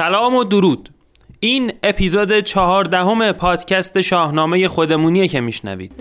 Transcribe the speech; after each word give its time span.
سلام 0.00 0.34
و 0.34 0.44
درود. 0.44 0.88
این 1.40 1.72
اپیزود 1.82 2.40
چهاردهم 2.40 3.32
پادکست 3.32 4.00
شاهنامه 4.00 4.68
خودمونیه 4.68 5.28
که 5.28 5.40
میشنوید. 5.40 5.92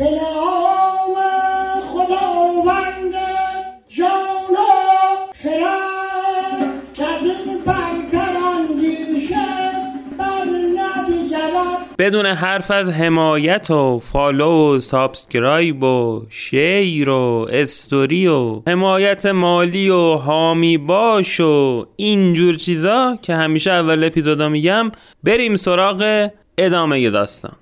بدون 11.99 12.25
حرف 12.25 12.71
از 12.71 12.89
حمایت 12.89 13.71
و 13.71 13.99
follow 13.99 14.75
و 14.75 14.79
subscribe 14.79 15.83
و 15.83 16.25
share 16.29 17.09
و 17.09 17.47
استوری 17.51 18.27
و 18.27 18.61
حمایت 18.67 19.25
مالی 19.25 19.89
و 19.89 20.15
حامی 20.15 20.77
باش 20.77 21.39
و 21.39 21.85
اینجور 21.95 22.55
چیزا 22.55 23.17
که 23.21 23.35
همیشه 23.35 23.71
اول 23.71 24.03
اپیزودا 24.03 24.49
میگم 24.49 24.91
بریم 25.23 25.55
سراغ 25.55 26.29
ادامه 26.57 27.09
داستان. 27.09 27.55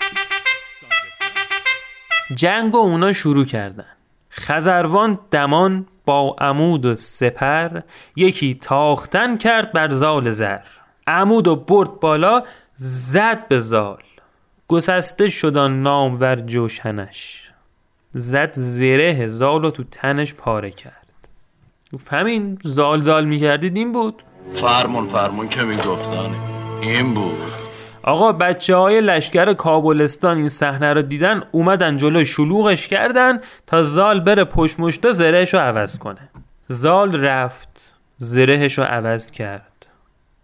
جنگ 2.36 2.76
و 2.76 2.78
اونا 2.78 3.14
شروع 3.14 3.46
کردن. 3.46 3.86
خزروان 4.32 5.20
دمان 5.32 5.86
با 6.06 6.36
عمود 6.40 6.86
و 6.86 6.96
سپر 6.96 7.80
یکی 8.16 8.56
تاختن 8.56 9.38
کرد 9.38 9.72
بر 9.72 9.90
زال 9.90 10.30
زر. 10.30 10.60
عمود 11.08 11.48
و 11.48 11.56
برد 11.56 12.00
بالا 12.00 12.44
زد 12.76 13.48
به 13.48 13.60
زال. 13.60 13.98
گسسته 14.68 15.30
شدان 15.30 15.84
نامور 15.84 16.36
جوشنش. 16.36 17.50
زد 18.12 18.52
زره 18.54 19.28
زال 19.28 19.66
و 19.66 19.72
تو 19.72 19.84
تنش 19.84 20.34
پاره 20.34 20.72
کرد. 20.72 21.08
گفت 21.94 22.14
همین 22.14 22.60
زال 22.64 23.02
زال 23.02 23.26
می‌کردید 23.26 23.78
این 23.78 23.92
بود؟ 23.92 24.24
فرمون 24.52 25.08
فرمون 25.08 25.50
که 25.50 25.62
می‌گفتن. 25.62 26.32
این 26.82 27.14
بود. 27.14 27.38
آقا 28.04 28.32
بچه 28.32 28.76
های 28.76 29.02
لشکر 29.02 29.54
کابلستان 29.54 30.38
این 30.38 30.50
صحنه 30.50 30.94
رو 30.94 31.02
دیدن 31.02 31.44
اومدن 31.52 31.98
جلو 31.98 32.24
شلوغش 32.24 32.88
کردن 32.88 33.40
تا 33.68 33.84
زال 33.84 34.20
بره 34.20 34.44
پشت 34.44 34.80
مشتا 34.80 35.12
زرهش 35.12 35.54
رو 35.54 35.60
عوض 35.60 35.98
کنه. 35.98 36.30
زال 36.68 37.16
رفت 37.16 37.70
زرهش 38.18 38.78
رو 38.78 38.84
عوض 38.84 39.32
کرد. 39.32 39.86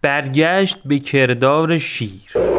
برگشت 0.02 0.78
به 0.84 0.98
کردار 0.98 1.78
شیر. 1.78 2.53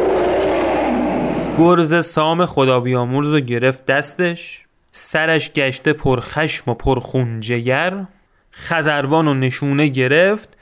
گرز 1.58 2.04
سام 2.04 2.46
خدا 2.46 2.80
بیامرز 2.80 3.32
رو 3.32 3.40
گرفت 3.40 3.86
دستش. 3.86 4.64
سرش 4.92 5.52
گشته 5.52 5.92
پر 5.92 6.20
خشم 6.20 6.70
و 6.70 6.74
پر 6.74 7.00
جگر. 7.40 8.04
خزروان 8.52 9.28
و 9.28 9.34
نشونه 9.34 9.86
گرفت. 9.86 10.56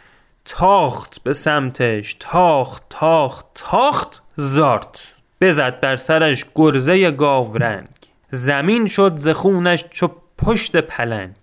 تاخت 0.44 1.22
به 1.22 1.32
سمتش. 1.32 2.16
تاخت 2.20 2.82
تاخت 2.90 3.46
تاخت 3.54 4.22
زارت. 4.36 5.14
بزد 5.40 5.80
بر 5.80 5.96
سرش 5.96 6.44
گرزه 6.54 7.10
گاورنگ 7.10 7.88
زمین 8.30 8.86
شد 8.86 9.16
ز 9.16 9.28
خونش 9.28 9.84
چو 9.90 10.08
پشت 10.38 10.76
پلنگ. 10.76 11.36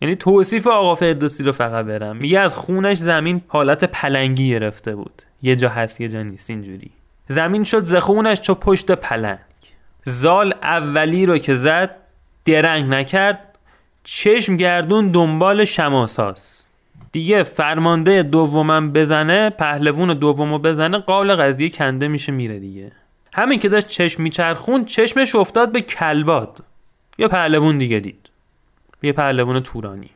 یعنی 0.00 0.16
توصیف 0.16 0.66
آقا 0.66 0.94
فردوسی 0.94 1.42
رو 1.42 1.52
فقط 1.52 1.86
برم. 1.86 2.16
میگه 2.16 2.40
از 2.40 2.56
خونش 2.56 2.98
زمین 2.98 3.42
حالت 3.48 3.84
پلنگی 3.84 4.48
گرفته 4.48 4.96
بود. 4.96 5.22
یه 5.42 5.56
جا 5.56 5.68
هست 5.68 6.00
یه 6.00 6.08
جا 6.08 6.22
نیست. 6.22 6.50
اینجوری. 6.50 6.90
زمین 7.28 7.64
شد 7.64 7.84
ز 7.84 7.94
خونش 7.94 8.40
چو 8.40 8.54
پشت 8.54 8.90
پلنگ. 8.90 9.38
زال 10.04 10.54
اولی 10.62 11.26
رو 11.26 11.38
که 11.38 11.54
زد 11.54 11.96
درنگ 12.44 12.88
نکرد 12.88 13.58
چشم 14.04 14.56
گردون 14.56 15.10
دنبال 15.10 15.64
شماساس 15.64 16.66
دیگه 17.12 17.42
فرمانده 17.42 18.22
دومم 18.22 18.92
بزنه 18.92 19.50
پهلوون 19.50 20.14
دومو 20.14 20.58
بزنه 20.58 20.98
قال 20.98 21.36
قضیه 21.36 21.70
کنده 21.70 22.08
میشه 22.08 22.32
میره 22.32 22.58
دیگه. 22.58 22.92
همین 23.32 23.58
که 23.58 23.68
داشت 23.68 23.86
چشم 23.86 24.22
میچرخون 24.22 24.84
چشمش 24.84 25.34
افتاد 25.34 25.72
به 25.72 25.80
کلباد. 25.80 26.64
یا 27.18 27.28
پهلوون 27.28 27.78
دیگه 27.78 28.00
دید. 28.00 28.28
یه 29.02 29.12
پهلوون 29.12 29.60
تورانی. 29.60 30.10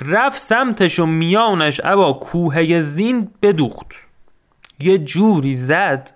رفت 0.00 0.38
سمتش 0.38 0.98
و 0.98 1.06
میانش 1.06 1.80
ابا 1.84 2.12
کوهه 2.12 2.80
زین 2.80 3.30
بدوخت. 3.42 3.94
یه 4.80 4.98
جوری 4.98 5.56
زد 5.56 6.10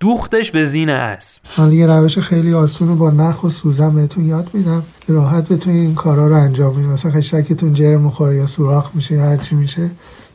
دوختش 0.00 0.50
به 0.50 0.64
زین 0.64 0.90
اسب 0.90 1.42
حالا 1.56 1.72
یه 1.72 1.86
روش 1.86 2.18
خیلی 2.18 2.54
آسون 2.54 2.88
رو 2.88 2.96
با 2.96 3.10
نخ 3.10 3.44
و 3.44 3.50
سوزن 3.50 3.94
بهتون 3.94 4.24
یاد 4.24 4.50
میدم 4.52 4.82
که 5.00 5.12
راحت 5.12 5.48
بتونید 5.48 5.86
این 5.86 5.94
کارا 5.94 6.26
رو 6.26 6.34
انجام 6.34 6.72
بدید 6.72 6.86
مثلا 6.86 7.12
خشکتون 7.12 7.74
جر 7.74 7.96
می‌خوره 7.96 8.36
یا 8.36 8.46
سوراخ 8.46 8.90
میشه 8.94 9.14
یا 9.14 9.22
هرچی 9.22 9.54
میشه. 9.54 9.90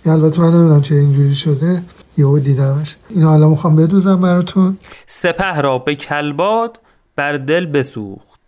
یا 0.06 0.14
البته 0.14 0.42
من 0.42 0.53
نمی‌دونم 0.53 0.81
چه 0.81 0.96
اینجوری 0.96 1.36
شده. 1.36 1.84
یهو 2.18 2.40
دیدمش. 2.40 2.96
اینو 3.09 3.28
حالا 3.28 3.50
می‌خوام 3.50 3.76
بدوزم 3.76 4.22
براتون. 4.22 4.78
سپه 5.08 5.62
را 5.62 5.78
به 5.78 5.96
کلباد 5.96 6.80
بر 7.16 7.38
دل 7.38 7.66
بسوخت. 7.66 8.40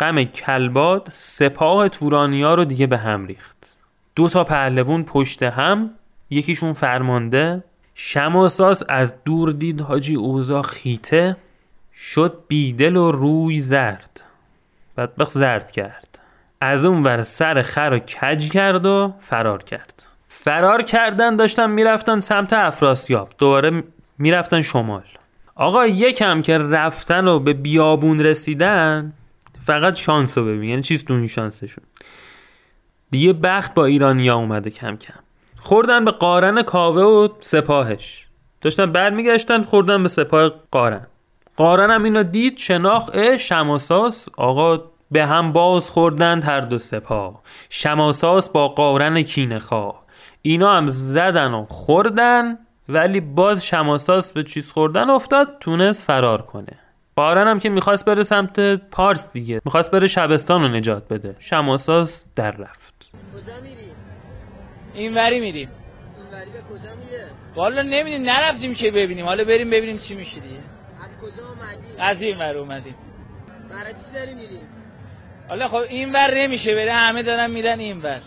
غم 0.00 0.24
کلباد 0.24 1.08
سپاه 1.12 1.88
تورانیا 1.88 2.54
رو 2.54 2.64
دیگه 2.64 2.86
به 2.86 2.98
هم 2.98 3.26
ریخت. 3.26 3.76
دو 4.16 4.28
تا 4.28 4.44
پهلوون 4.44 5.02
پشت 5.02 5.42
هم 5.42 5.90
یکیشون 6.30 6.72
فرمانده 6.72 7.64
شماساس 8.02 8.82
از 8.88 9.14
دور 9.24 9.52
دید 9.52 9.80
حاجی 9.80 10.14
اوزا 10.14 10.62
خیته 10.62 11.36
شد 11.94 12.38
بیدل 12.48 12.96
و 12.96 13.12
روی 13.12 13.60
زرد. 13.60 14.20
بدبخت 14.96 15.30
زرد 15.30 15.70
کرد. 15.70 16.18
از 16.60 16.84
اون 16.84 17.02
ور 17.02 17.22
سر 17.22 17.62
خر 17.62 17.90
رو 17.90 17.98
کج 17.98 18.50
کرد 18.50 18.86
و 18.86 19.14
فرار 19.20 19.62
کرد. 19.62 20.02
فرار 20.28 20.82
کردن 20.82 21.36
داشتن 21.36 21.70
می‌رفتن 21.70 22.20
سمت 22.20 22.52
افراسیاب. 22.52 23.30
دوباره 23.38 23.84
می‌رفتن 24.18 24.62
شمال. 24.62 25.04
آقا 25.54 25.86
یکم 25.86 26.42
که 26.42 26.58
رفتن 26.58 27.28
و 27.28 27.38
به 27.38 27.52
بیابون 27.52 28.20
رسیدن 28.20 29.12
فقط 29.66 29.94
شانس 29.94 30.38
رو 30.38 30.44
ببین. 30.44 30.70
یعنی 30.70 30.82
چیز 30.82 31.04
تو 31.04 31.28
شانسشون. 31.28 31.84
دیگه 33.10 33.32
بخت 33.32 33.74
با 33.74 33.84
ایرانیا 33.84 34.34
اومده 34.34 34.70
کم 34.70 34.96
کم. 34.96 35.20
خوردن 35.62 36.04
به 36.04 36.10
قارن 36.10 36.62
کاوه 36.62 37.02
و 37.02 37.28
سپاهش. 37.40 38.26
داشتن 38.60 38.92
برمیگشتن 38.92 39.62
خوردن 39.62 40.02
به 40.02 40.08
سپاه 40.08 40.50
قارن. 40.70 41.06
قارن 41.56 41.90
هم 41.90 42.04
اینو 42.04 42.22
دید 42.22 42.58
شناخت 42.58 43.16
اه 43.16 43.36
شماساس. 43.36 44.28
آقا 44.36 44.84
به 45.10 45.26
هم 45.26 45.52
باز 45.52 45.90
خوردند 45.90 46.44
هر 46.44 46.60
دو 46.60 46.78
سپاه. 46.78 47.42
شماساس 47.70 48.50
با 48.50 48.68
قارن 48.68 49.22
کینه 49.22 49.58
خواه. 49.58 50.02
اینا 50.42 50.76
هم 50.76 50.86
زدن 50.86 51.54
و 51.54 51.64
خوردن 51.64 52.58
ولی 52.88 53.20
باز 53.20 53.66
شماساس 53.66 54.32
به 54.32 54.42
چیز 54.42 54.70
خوردن 54.70 55.10
افتاد 55.10 55.56
تونست 55.60 56.04
فرار 56.04 56.42
کنه. 56.42 56.78
قارن 57.16 57.48
هم 57.48 57.60
که 57.60 57.68
می‌خواست 57.68 58.04
بره 58.04 58.22
سمت 58.22 58.60
پارس 58.90 59.32
دیگه. 59.32 59.60
می‌خواست 59.64 59.90
بره 59.90 60.06
شبستان 60.06 60.62
رو 60.62 60.68
نجات 60.68 61.08
بده. 61.08 61.36
شماساس 61.38 62.24
در 62.36 62.50
رفت. 62.50 63.10
کجا 63.34 63.52
میری؟ 63.62 63.89
این 65.00 65.14
وری 65.14 65.40
میریم 65.40 65.68
این 66.16 66.40
وری 66.40 66.50
به 66.50 66.60
کجا 66.62 66.94
میره؟ 66.94 67.30
والا 67.54 67.82
نمی‌دونیم 67.82 68.30
نرفتیم 68.30 68.72
چه 68.72 68.90
ببینیم. 68.90 69.26
حالا 69.26 69.44
بریم 69.44 69.70
ببینیم 69.70 69.98
چی 69.98 70.14
میشه 70.14 70.40
دیگه. 70.40 70.54
از 70.54 71.18
کجا 71.18 71.48
اومدی؟ 71.48 71.98
از 71.98 72.22
این 72.22 72.38
ور 72.38 72.56
اومدیم. 72.56 72.94
برای 73.70 73.92
چی 73.92 74.14
داری 74.14 74.34
میری؟ 74.34 74.60
حالا 75.48 75.68
خب 75.68 75.76
این 75.76 76.12
ور 76.12 76.34
نمیشه 76.34 76.74
بره 76.74 76.92
همه 76.92 77.22
دارن 77.22 77.50
میرن 77.50 77.78
این 77.78 78.02
ور 78.02 78.20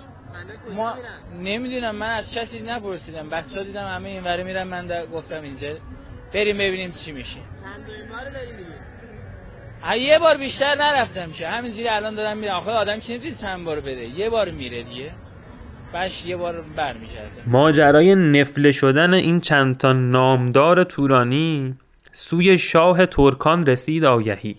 ما؟ 0.75 0.95
نمی‌دونم 1.39 1.95
من 1.95 2.09
از 2.09 2.33
کسی 2.33 2.61
نپرسیدم. 2.61 3.29
بچه 3.29 3.63
دیدم 3.63 3.87
همه 3.87 4.09
این 4.09 4.23
وری 4.23 4.43
میرن 4.43 4.63
من 4.63 4.87
در 4.87 5.05
گفتم 5.05 5.41
اینجا. 5.41 5.77
بریم 6.33 6.57
ببینیم 6.57 6.91
چی 6.91 7.11
میشه. 7.11 7.39
چند 7.39 8.33
داری 8.33 8.51
میری؟ 8.51 8.73
ها، 9.81 9.95
یه 9.95 10.19
بار 10.19 10.37
بیشتر 10.37 10.75
نرفتم 10.75 11.31
چه 11.31 11.47
همینجوری 11.47 11.87
الان 11.87 12.15
دارم 12.15 12.37
میرم 12.37 12.55
آخه 12.55 12.71
آدم 12.71 12.99
چی 12.99 13.13
نمی‌دونی 13.13 13.35
چند 13.35 13.65
بار 13.65 13.79
بره. 13.79 14.07
یه 14.07 14.29
بار 14.29 14.51
میره 14.51 14.83
دیگه. 14.83 15.11
بش 15.93 16.25
یه 16.25 16.37
بار 16.37 16.61
برمیگرده. 16.75 17.43
ماجرای 17.47 18.15
نفله 18.15 18.71
شدن 18.71 19.13
این 19.13 19.39
چند 19.39 19.77
تا 19.77 19.93
نامدار 19.93 20.83
تورانی 20.83 21.75
سوی 22.11 22.57
شاه 22.57 23.05
ترکان 23.05 23.65
رسید 23.65 24.05
آگهی. 24.05 24.55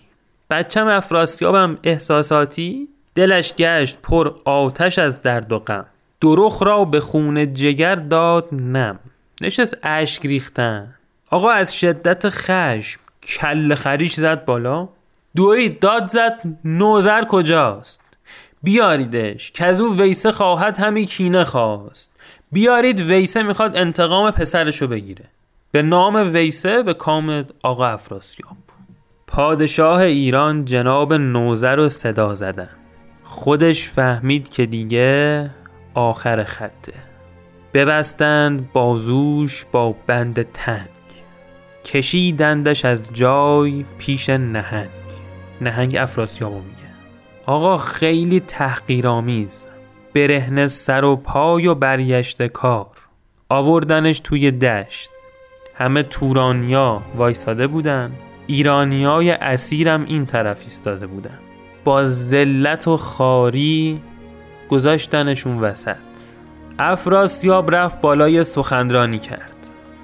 بچم 0.49 0.87
افراسیابم 0.87 1.77
احساساتی 1.83 2.87
دلش 3.15 3.53
گشت 3.53 3.97
پر 4.03 4.31
آتش 4.45 4.99
از 4.99 5.21
درد 5.21 5.51
و 5.51 5.59
غم. 5.59 5.85
درخ 6.21 6.63
را 6.63 6.85
به 6.85 6.99
خون 6.99 7.53
جگر 7.53 7.95
داد 7.95 8.47
نم. 8.51 8.99
نشست 9.41 9.77
اشک 9.83 10.25
ریختن. 10.25 10.95
آقا 11.29 11.51
از 11.51 11.75
شدت 11.75 12.29
خشم 12.29 12.99
کل 13.23 13.75
خریش 13.75 14.13
زد 14.13 14.45
بالا. 14.45 14.89
دوید 15.35 15.79
داد 15.79 16.07
زد 16.07 16.39
نوزر 16.65 17.25
کجاست؟ 17.25 18.04
بیاریدش 18.65 19.61
او 19.61 19.97
ویسه 19.97 20.31
خواهد 20.31 20.77
همی 20.77 21.05
کینه 21.05 21.43
خواست. 21.43 22.11
بیارید 22.51 22.99
ویسه 22.99 23.43
می‌خواد 23.43 23.77
انتقام 23.77 24.31
پسرشو 24.31 24.87
بگیره. 24.87 25.25
به 25.71 25.81
نام 25.81 26.33
ویسه 26.33 26.83
به 26.83 26.93
کام 26.93 27.45
آقا 27.63 27.85
افراسیاب. 27.85 28.57
پادشاه 29.27 30.01
ایران 30.01 30.65
جناب 30.65 31.13
نوزر 31.13 31.75
رو 31.75 31.89
صدا 31.89 32.35
زدن. 32.35 32.69
خودش 33.23 33.89
فهمید 33.89 34.49
که 34.49 34.65
دیگه 34.65 35.49
آخر 35.93 36.43
خطه. 36.43 36.93
ببستند 37.73 38.71
بازوش 38.73 39.65
با 39.71 39.95
بند 40.07 40.51
تنگ. 40.51 40.87
کشیدندش 41.85 42.85
از 42.85 43.13
جای 43.13 43.85
پیش 43.97 44.29
نهنگ. 44.29 44.89
نهنگ 45.61 45.95
افراسیابو 45.95 46.55
میگه. 46.59 46.74
آقا 47.45 47.77
خیلی 47.77 48.39
تحقیرآمیز. 48.39 49.69
برهنه 50.13 50.67
سر 50.67 51.03
و 51.03 51.15
پای 51.15 51.67
و 51.67 51.75
برگشته 51.75 52.47
کار. 52.47 52.87
آوردنش 53.49 54.19
توی 54.19 54.51
دشت. 54.51 55.09
همه 55.75 56.03
تورانیا 56.03 57.01
وایساده 57.15 57.67
بودن. 57.67 58.11
ایرانیای 58.47 59.31
اسیرم 59.31 60.05
این 60.05 60.25
طرف 60.25 60.59
ایستاده 60.61 61.07
بودن. 61.07 61.39
با 61.83 62.07
ذلت 62.07 62.87
و 62.87 62.97
خاری 62.97 64.01
گذاشتنشون 64.69 65.59
وسط. 65.59 65.95
افراسیاب 66.79 67.75
رفت 67.75 68.01
بالای 68.01 68.43
سخنرانی 68.43 69.19
کرد. 69.19 69.55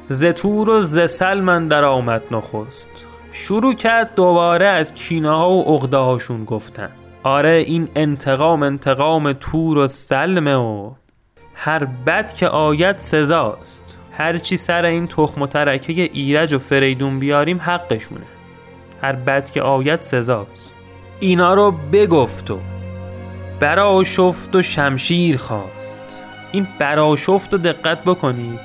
ز 0.09 0.25
تور 0.25 0.69
و 0.69 0.81
ز 0.81 1.11
سلمن 1.11 1.67
در 1.67 1.83
آمد 1.83 2.21
نخست. 2.31 2.89
شروع 3.31 3.73
کرد 3.73 4.15
دوباره 4.15 4.65
از 4.65 4.93
کینه 4.93 5.29
ها 5.29 5.51
و 5.51 5.63
عقده 5.63 5.97
هاشون 5.97 6.45
گفتن. 6.45 6.89
آره 7.23 7.63
این 7.67 7.89
انتقام 7.95 8.63
انتقام 8.63 9.33
تور 9.33 9.77
و 9.77 9.87
سلمه 9.87 10.55
و 10.55 10.91
هر 11.55 11.85
بد 11.85 12.33
که 12.33 12.47
آید 12.47 12.97
سزاست. 12.97 13.97
هرچی 14.11 14.57
سر 14.57 14.85
این 14.85 15.07
تخم 15.07 15.41
و 15.41 15.47
ترکه 15.47 15.91
ایرج 15.91 16.53
و 16.53 16.59
فریدون 16.59 17.19
بیاریم 17.19 17.61
حقشونه. 17.61 18.25
هر 19.01 19.13
بد 19.13 19.49
که 19.49 19.61
آید 19.61 19.99
سزاست. 19.99 20.75
اینا 21.19 21.53
رو 21.53 21.71
بگفت 21.71 22.51
و 22.51 22.59
براشفت 23.59 24.55
و 24.55 24.61
شمشیر 24.61 25.37
خواست. 25.37 26.23
این 26.51 26.67
براشفت 26.79 27.53
رو 27.53 27.59
دقت 27.59 28.03
بکنید. 28.03 28.59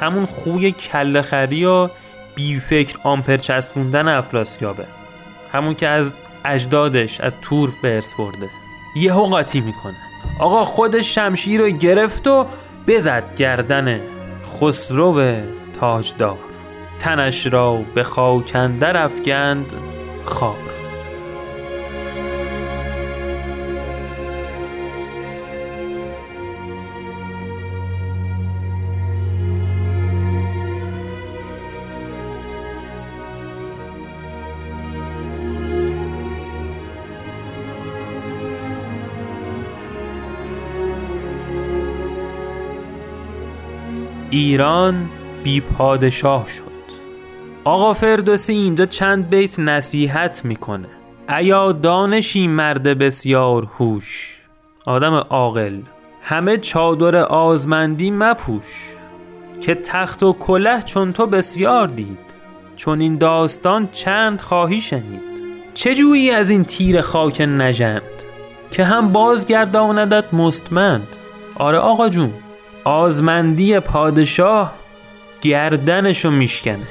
همون 0.00 0.26
خوی 0.26 0.72
کلخری 0.72 1.64
و 1.64 1.88
بیفکر 2.34 2.98
آمپر 3.02 3.36
چسبوندن 3.36 4.08
افراسیابه. 4.08 4.84
همون 5.52 5.74
که 5.74 5.88
از 5.88 6.12
اجدادش 6.44 7.20
از 7.20 7.36
تور 7.40 7.72
به 7.82 7.94
ارث 7.94 8.14
برده. 8.14 8.50
یه 8.96 9.12
قاطی 9.12 9.60
می‌کنه. 9.60 9.96
آقا 10.38 10.64
خودش 10.64 11.14
شمشیر 11.14 11.60
رو 11.60 11.68
گرفت 11.68 12.26
و 12.26 12.46
بزد 12.86 13.34
گردن 13.34 14.00
خسرو 14.54 15.22
تاجدار. 15.80 16.38
تنش 16.98 17.46
را 17.46 17.76
به 17.94 18.02
خاکندر 18.02 19.04
افگند 19.04 19.74
خار 20.24 20.69
ایران 44.30 45.08
بی 45.44 45.60
پادشاه 45.60 46.48
شد. 46.48 46.62
آقا 47.64 47.92
فردوسی 47.92 48.52
اینجا 48.52 48.86
چند 48.86 49.30
بیت 49.30 49.58
نصیحت 49.58 50.44
می‌کنه. 50.44 50.88
ایا 51.28 51.72
دانشی 51.72 52.46
مرد 52.46 52.98
بسیار 52.98 53.64
هوش؟ 53.78 54.38
آدم 54.86 55.14
عاقل. 55.14 55.78
همه 56.22 56.56
چادر 56.56 57.16
آزمندی 57.16 58.10
مپوش. 58.10 58.88
که 59.60 59.74
تخت 59.74 60.22
و 60.22 60.32
کله 60.32 60.82
چون 60.82 61.12
تو 61.12 61.26
بسیار 61.26 61.86
دید. 61.86 62.18
چون 62.76 63.00
این 63.00 63.18
داستان 63.18 63.88
چند 63.92 64.40
خواهی 64.40 64.80
شنید. 64.80 65.22
چه 65.74 65.94
جویی 65.94 66.30
از 66.30 66.50
این 66.50 66.64
تیر 66.64 67.00
خاک 67.00 67.40
نژند؟ 67.40 68.02
که 68.70 68.84
هم 68.84 69.12
بازگرداندت 69.12 70.34
مستمند. 70.34 71.16
آره 71.54 71.78
آقا 71.78 72.08
جون. 72.08 72.32
آزمندی 72.84 73.80
پادشاه 73.80 74.72
گردنشو 75.40 76.30
میشکنه. 76.30 76.86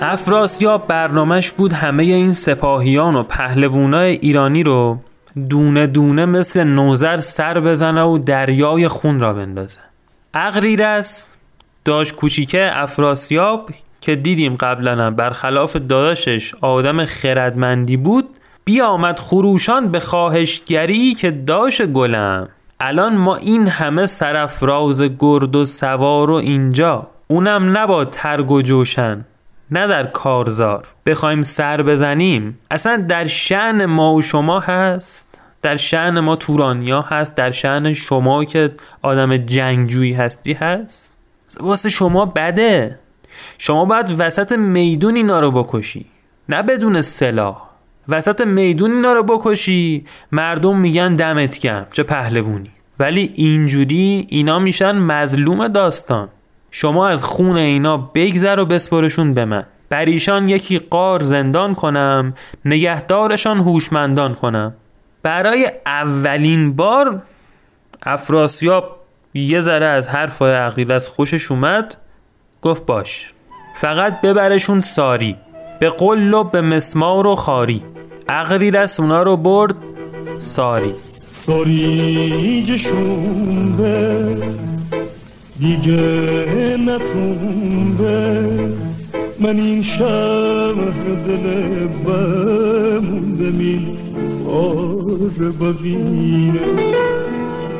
افراسیاب 0.00 0.86
برنامهش 0.86 1.50
بود 1.50 1.72
همه 1.72 2.02
این 2.02 2.32
سپاهیان 2.32 3.16
و 3.16 3.22
پهلوانای 3.22 4.12
ایرانی 4.12 4.62
رو 4.62 4.98
دونه 5.48 5.86
دونه 5.86 6.26
مثل 6.26 6.64
نوزر 6.64 7.16
سر 7.16 7.60
بزنه 7.60 8.02
و 8.02 8.18
دریای 8.18 8.88
خون 8.88 9.20
را 9.20 9.32
بندازه. 9.32 9.80
اغریرس 10.34 11.36
داشت 11.84 12.14
کوچیکه 12.14 12.70
افراسیاب 12.72 13.70
که 14.00 14.16
دیدیم 14.16 14.56
قبلا 14.56 15.10
برخلاف 15.10 15.76
داداشش 15.76 16.54
آدم 16.60 17.04
خردمندی 17.04 17.96
بود 17.96 18.28
بیامد 18.64 19.18
خروشان 19.18 19.90
به 19.90 20.00
خواهشگری 20.00 21.14
که 21.14 21.30
داش 21.30 21.80
گلم. 21.82 22.48
الان 22.80 23.16
ما 23.16 23.36
این 23.36 23.68
همه 23.68 24.06
سرفراز 24.06 25.02
گرد 25.18 25.56
و 25.56 25.64
سوار 25.64 26.30
و 26.30 26.34
اینجا. 26.34 27.06
اونم 27.28 27.78
نبا 27.78 28.04
ترگ 28.04 28.50
و 28.50 28.62
جوشن. 28.62 29.24
نه 29.70 29.86
در 29.86 30.06
کارزار. 30.06 30.86
بخوایم 31.06 31.42
سر 31.42 31.82
بزنیم. 31.82 32.58
اصلا 32.70 32.96
در 33.08 33.26
شعن 33.26 33.86
ما 33.86 34.14
و 34.14 34.22
شما 34.22 34.60
هست. 34.60 35.40
در 35.62 35.76
شعن 35.76 36.20
ما 36.20 36.36
تورانیا 36.36 37.00
هست. 37.02 37.34
در 37.34 37.50
شعن 37.50 37.92
شما 37.92 38.44
که 38.44 38.70
آدم 39.02 39.36
جنگجویی 39.36 40.12
هستی 40.12 40.52
هست. 40.52 41.12
واسه 41.60 41.88
شما 41.88 42.24
بده. 42.24 42.98
شما 43.58 43.84
باید 43.84 44.14
وسط 44.18 44.52
میدون 44.52 45.16
اینا 45.16 45.40
رو 45.40 45.50
بکشی. 45.50 46.06
نه 46.48 46.62
بدون 46.62 47.02
سلاح. 47.02 47.62
وسط 48.08 48.40
میدون 48.40 48.92
اینا 48.92 49.12
رو 49.12 49.22
بکشی. 49.22 50.06
مردم 50.32 50.78
میگن 50.78 51.16
دمت 51.16 51.60
گم 51.60 51.86
چه 51.92 52.02
پهلوونی. 52.02 52.70
ولی 52.98 53.32
اینجوری 53.34 54.26
اینا 54.30 54.58
میشن 54.58 54.92
مظلوم 54.92 55.68
داستان. 55.68 56.28
شما 56.70 57.08
از 57.08 57.24
خون 57.24 57.56
اینا 57.56 57.96
بگذر 57.96 58.60
و 58.60 58.66
بسپرشون 58.66 59.34
به 59.34 59.44
من. 59.44 59.64
بر 59.88 60.04
ایشان 60.04 60.48
یکی 60.48 60.78
قار 60.78 61.20
زندان 61.20 61.74
کنم 61.74 62.34
نگهدارشان 62.64 63.58
هوشمندان 63.58 64.34
کنم. 64.34 64.74
برای 65.22 65.72
اولین 65.86 66.76
بار 66.76 67.22
افراسیاب 68.02 68.98
یه 69.34 69.60
ذره 69.60 69.86
از 69.86 70.08
حرفای 70.08 70.54
عقیلس 70.54 71.08
خوشش 71.08 71.50
اومد 71.50 71.96
گفت 72.62 72.86
باش. 72.86 73.32
فقط 73.74 74.20
ببرشون 74.20 74.80
ساری 74.80 75.36
به 75.80 75.88
قل 75.88 76.34
و 76.34 76.44
به 76.44 76.60
مسمار 76.60 77.26
و 77.26 77.34
خاری. 77.34 77.84
اغریرس 78.28 79.00
اونا 79.00 79.22
رو 79.22 79.36
برد 79.36 79.74
ساری. 80.38 80.94
به 83.78 84.77
دیگه 85.60 86.76
نتونده. 86.78 88.48
من 89.40 89.56
این 89.56 89.82
شهر 89.82 90.74
دل 91.26 91.86
بمونده 92.04 93.50
می 93.50 93.98
آر 94.48 95.50
ببینه 95.60 96.60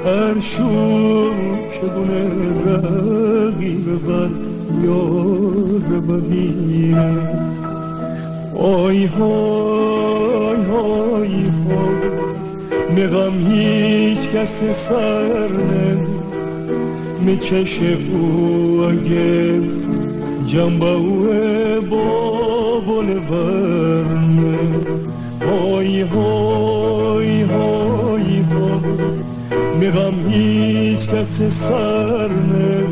هر 0.05 0.41
شور 0.41 1.33
که 1.73 1.87
بونه 1.87 2.31
رقیب 2.67 3.87
یار 4.85 6.01
ببینه 6.09 7.29
آی 8.59 9.05
های 9.07 10.65
های 10.65 11.43
های 11.69 12.11
مغم 12.97 13.53
هیچ 13.53 14.19
کس 14.31 14.59
سر 14.89 15.49
نمی 15.53 16.28
میچش 17.21 17.79
او 18.13 18.83
اگه 18.83 19.61
جنبه 20.47 20.87
او 20.87 21.27
بابل 21.91 23.21
برنه 23.21 24.59
های 25.47 26.01
های 26.01 27.43
های 27.43 28.43
میغم 29.81 30.29
هیچ 30.29 31.01
کس 31.01 31.43
سر 31.61 32.29
نه 32.29 32.87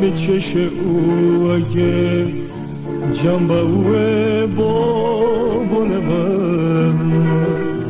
میچش 0.00 0.56
او 0.56 1.50
اگه 1.50 2.26
جنبه 3.22 3.54
او 3.54 3.82
برنه 4.56 5.16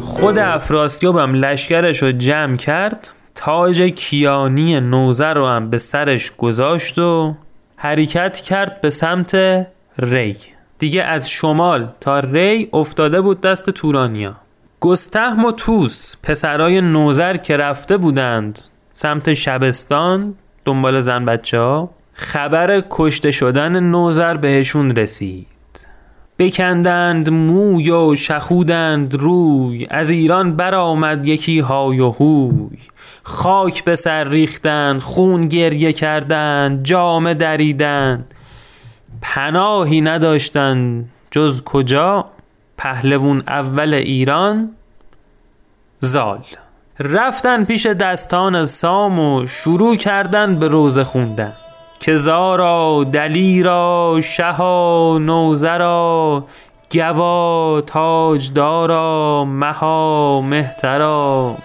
خود 0.00 0.38
افراسیابم 0.38 1.34
لشکرش 1.34 2.02
رو 2.02 2.12
جمع 2.12 2.56
کرد. 2.56 3.08
تاج 3.46 3.82
کیانی 3.82 4.80
نوزر 4.80 5.34
رو 5.34 5.46
هم 5.46 5.70
به 5.70 5.78
سرش 5.78 6.32
گذاشت 6.36 6.98
و 6.98 7.34
حرکت 7.76 8.40
کرد 8.40 8.80
به 8.80 8.90
سمت 8.90 9.34
ری. 9.98 10.36
دیگه 10.78 11.02
از 11.02 11.30
شمال 11.30 11.88
تا 12.00 12.20
ری 12.20 12.68
افتاده 12.72 13.20
بود 13.20 13.40
دست 13.40 13.70
تورانیا. 13.70 14.36
گستهم 14.80 15.44
و 15.44 15.52
توس 15.52 16.16
پسرای 16.22 16.80
نوزر 16.80 17.36
که 17.36 17.56
رفته 17.56 17.96
بودند 17.96 18.60
سمت 18.92 19.34
شبستان 19.34 20.34
دنبال 20.64 21.00
زن 21.00 21.24
بچه 21.24 21.58
ها 21.58 21.90
خبر 22.12 22.82
کشته 22.90 23.30
شدن 23.30 23.80
نوزر 23.80 24.36
بهشون 24.36 24.90
رسید. 24.90 25.46
بکندند 26.38 27.30
موی 27.30 27.90
و 27.90 28.14
شخودند 28.14 29.14
روی 29.14 29.86
از 29.90 30.10
ایران 30.10 30.56
برآمد 30.56 31.26
یکی 31.26 31.60
های 31.60 32.00
و 32.00 32.10
هوی. 32.10 32.78
خاک 33.28 33.84
به 33.84 33.94
سر 33.94 34.24
ریختند 34.24 35.00
خون 35.00 35.48
گریه 35.48 35.92
کردند 35.92 36.84
جامه 36.84 37.34
دریدند. 37.34 38.34
پناهی 39.22 40.00
نداشتند 40.00 41.08
جز 41.30 41.64
کجا؟ 41.64 42.24
پهلوون 42.78 43.42
اول 43.46 43.94
ایران 43.94 44.70
زال. 45.98 46.38
رفتن 47.00 47.64
پیش 47.64 47.86
دستان 47.86 48.64
سام 48.64 49.18
و 49.18 49.46
شروع 49.46 49.96
کردن 49.96 50.58
به 50.58 50.68
روزه 50.68 51.04
خوندن. 51.04 51.52
که 52.00 52.14
زارا 52.14 53.04
دلیرا 53.12 54.20
شها 54.22 55.18
نوزرا 55.20 56.44
گوا 56.92 57.80
تاجدارا 57.86 59.44
مها 59.44 60.40
مهترا. 60.40 61.56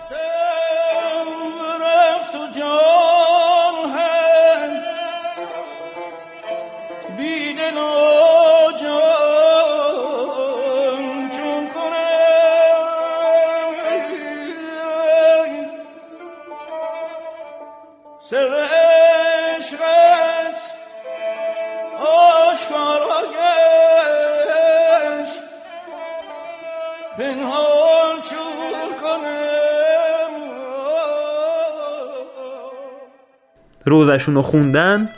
روزشون 34.11 34.35
رو 34.35 34.41
خوندن 34.41 35.09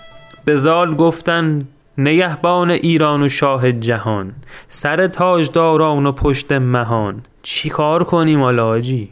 به 0.45 0.55
زال 0.55 0.95
گفتن 0.95 1.67
نگهبان 1.97 2.71
ایران 2.71 3.23
و 3.23 3.29
شاه 3.29 3.71
جهان 3.71 4.31
سر 4.69 5.07
تاجداران 5.07 6.05
و 6.05 6.11
پشت 6.11 6.51
مهان. 6.51 7.21
چی 7.43 7.69
کار 7.69 8.03
کنیم 8.03 8.41
حالا 8.41 8.63
حاجی 8.63 9.09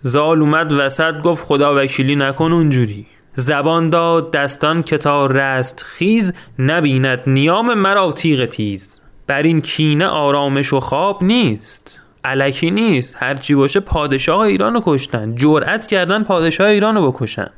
زال 0.00 0.40
اومد 0.40 0.72
وسط 0.72 1.22
گفت 1.22 1.46
خدا 1.46 1.74
وکیلی 1.76 2.16
نکن 2.16 2.52
اونجوری. 2.52 3.06
زبان 3.34 3.90
داد 3.90 4.30
دستان 4.30 4.82
که 4.82 4.98
تا 4.98 5.26
رست 5.26 5.82
خیز 5.82 6.32
نبیند 6.58 7.20
نیام 7.26 7.74
مرا 7.74 8.12
تیغ 8.12 8.44
تیز. 8.44 9.00
بر 9.26 9.42
این 9.42 9.60
کینه 9.60 10.06
آرامش 10.06 10.72
و 10.72 10.80
خواب 10.80 11.24
نیست. 11.24 12.00
علکی 12.24 12.70
نیست. 12.70 13.16
هرچی 13.20 13.54
باشه 13.54 13.80
پادشاه 13.80 14.40
ایران 14.40 14.74
رو 14.74 14.80
کشتن. 14.84 15.34
جرأت 15.34 15.86
کردن 15.86 16.24
پادشاه 16.24 16.68
ایران 16.68 16.94
رو 16.94 17.12
بکشن. 17.12 17.50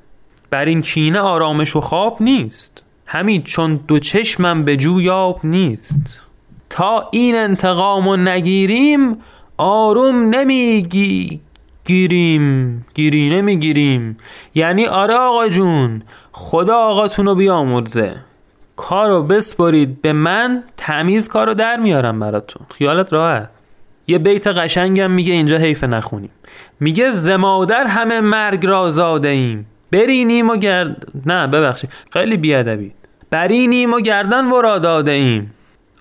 بر 0.50 0.64
این 0.64 0.80
کینه 0.80 1.19
آرامش 1.19 1.76
و 1.76 1.80
خواب 1.80 2.16
نیست. 2.21 2.85
همین 3.07 3.42
چون 3.42 3.80
دو 3.88 3.99
چشمم 3.99 4.64
به 4.64 4.76
جویاب 4.76 5.40
نیست. 5.45 6.23
تا 6.71 7.09
این 7.11 7.37
انتقام 7.37 8.09
و 8.09 8.16
نگیریم 8.16 9.16
آروم 9.57 10.16
نمیگی 10.16 11.40
گیریم 11.85 12.87
گیری 12.95 13.30
نمی‌گیریم. 13.30 14.16
یعنی 14.54 14.87
آره 14.87 15.14
آقا 15.14 15.49
جون 15.49 16.02
خدا 16.33 16.76
آقاتون 16.76 17.26
رو 17.26 17.35
بیامرزه. 17.35 18.16
کارو 18.76 19.23
بسپرید 19.23 20.02
به 20.02 20.12
من 20.12 20.62
تمیز 20.76 21.28
کارو 21.28 21.54
در 21.54 21.76
میارم 21.76 22.21
براتون. 22.21 22.66
خیالت 22.78 23.12
راحت. 23.12 23.50
یه 24.07 24.19
بیت 24.19 24.47
قشنگم 24.47 25.11
میگه 25.11 25.33
اینجا 25.33 25.57
حیف 25.57 25.85
نخونیم. 25.85 26.30
میگه 26.80 27.11
زمادر 27.11 27.87
همه 27.87 28.21
مرگ 28.21 28.66
را 28.66 28.90
زاده 28.90 29.28
ایم. 29.28 29.66
برینیم 29.92 30.50
و 30.50 30.56
گرد 30.56 31.06
نه 31.26 31.47
ببخشید 31.47 31.90
خیلی 32.12 32.37
بیادبی. 32.37 32.94
برینیم 33.30 33.94
و 33.94 34.00
گردن 34.00 34.44
ورا 34.50 34.78
داده 34.78 35.11
ایم. 35.11 35.54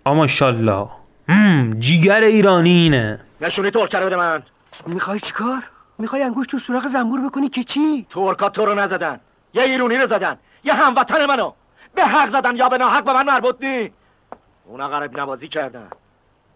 اما 0.05 0.27
شالله 0.27 0.88
جیگر 1.79 2.22
ایرانی 2.24 2.69
اینه. 2.69 3.19
نشونی 3.41 3.72
ترکه 3.72 4.00
رو 4.00 4.05
بده 4.05 4.15
من. 4.15 4.43
می‌خوای 4.88 5.19
چیکار؟ 5.19 5.63
می‌خوای 5.98 6.24
انگوش 6.24 6.48
تو 6.48 6.60
سوراخ 6.60 6.88
زنبور 6.88 7.29
بکنی 7.29 7.50
که 7.50 7.63
چی؟ 7.63 8.08
ترکا 8.10 8.50
تو 8.50 8.65
رو 8.65 8.75
نزدن. 8.75 9.19
یه 9.53 9.63
ایرونی 9.63 9.98
رو 9.98 10.08
زدن. 10.08 10.38
یه 10.63 10.74
هموطن 10.74 11.25
منو. 11.25 11.53
به 11.96 12.05
حق 12.05 12.29
زدن 12.29 12.55
یا 12.55 12.69
به 12.69 12.77
ناحق 12.77 13.03
به 13.03 13.13
من 13.13 13.25
مربوط 13.25 13.55
نی. 13.62 13.91
اونا 14.65 14.88
غرب 14.88 15.19
نوازی 15.19 15.48
کردن. 15.48 15.88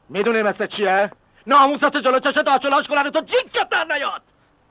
می‌دونی 0.09 0.41
مثل 0.41 0.67
چیه؟ 0.67 1.11
ناموست 1.47 1.97
جلو 1.97 2.19
چش 2.19 2.37
داچلاش 2.37 2.87
کنن 2.87 3.07
و 3.07 3.09
تو 3.09 3.21
جیکت 3.21 3.69
در 3.69 3.85
نیاد. 3.93 4.21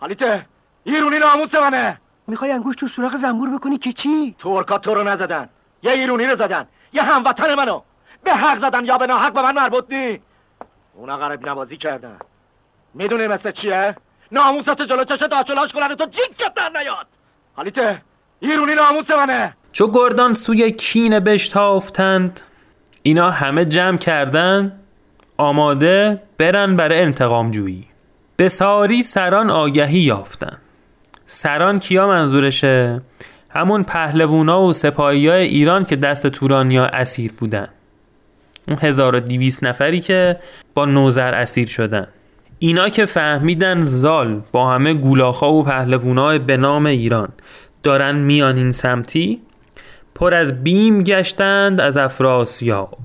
حالیته 0.00 0.46
ایرونی 0.84 1.18
ناموس 1.18 1.54
منه. 1.54 2.00
می‌خوای 2.26 2.52
انگوش 2.52 2.76
تو 2.76 2.88
سوراخ 2.88 3.16
زنبور 3.16 3.50
بکنی 3.50 3.78
که 3.78 3.92
چی؟ 3.92 4.34
ترکا 4.38 4.78
تو 4.78 4.94
رو 4.94 5.02
نزدن. 5.02 5.48
یه 5.82 5.92
ایرونی 5.92 6.26
رو 6.26 6.36
زدن. 6.36 6.66
یه 6.92 7.02
هموطن 7.02 7.54
منو. 7.54 7.82
به 8.24 8.32
حق 8.32 8.58
زدن 8.58 8.84
یا 8.84 8.98
به 8.98 9.06
ناحق 9.06 9.32
به 9.32 9.42
من 9.42 9.54
مربوط 9.54 9.84
نی. 9.90 10.20
اونا 10.94 11.16
غرب 11.16 11.48
نوازی 11.48 11.76
کردن. 11.76 12.16
می‌دونی 12.94 13.26
مثل 13.26 13.50
چیه؟ 13.50 13.96
ناموست 14.32 14.82
جلو 14.82 15.04
چش 15.04 15.22
داچلاش 15.22 15.72
کنن 15.72 15.94
تو 15.94 16.06
جیکت 16.06 16.54
در 16.54 16.68
نیاد. 16.68 17.06
حالیته 17.56 18.02
ایرونی 18.40 18.74
ناموس 18.74 19.10
منه. 19.10 19.56
چو 19.72 19.90
گردان 19.90 20.34
سوی 20.34 20.72
کینه 20.72 21.20
بشتافتند 21.20 22.40
اینا 23.02 23.30
همه 23.30 23.64
جمع 23.64 23.96
کردن 23.96 24.80
آماده 25.36 26.22
برن 26.38 26.76
برای 26.76 27.00
انتقام 27.02 27.50
جویی 27.50 27.88
به 28.36 28.48
ساری 28.48 29.02
سران 29.02 29.50
آگهی 29.50 30.00
یافتن. 30.00 30.58
سران 31.34 31.78
کیا 31.78 32.06
منظورشه؟ 32.06 33.00
همون 33.50 33.82
پهلوونا 33.82 34.62
و 34.62 34.72
سپاهی 34.72 35.28
های 35.28 35.42
ایران 35.42 35.84
که 35.84 35.96
دست 35.96 36.26
تورانیا 36.26 36.84
اسیر 36.84 37.32
بودن. 37.38 37.68
اون 38.68 38.78
1200 38.80 39.64
نفری 39.64 40.00
که 40.00 40.36
با 40.74 40.84
نوزر 40.84 41.34
اسیر 41.34 41.68
شدن. 41.68 42.06
اینا 42.58 42.88
که 42.88 43.04
فهمیدن 43.04 43.80
زال 43.80 44.42
با 44.52 44.70
همه 44.70 44.94
گولاخا 44.94 45.52
و 45.52 45.62
پهلوونا 45.62 46.38
به 46.38 46.56
نام 46.56 46.86
ایران. 46.86 47.28
دارن 47.82 48.14
میان 48.14 48.56
این 48.56 48.72
سمتی 48.72 49.40
پر 50.14 50.34
از 50.34 50.64
بیم 50.64 51.02
گشتند 51.02 51.80
از 51.80 51.96
افراسیاب. 51.96 52.98